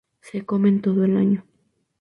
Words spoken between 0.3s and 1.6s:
comen todo el año.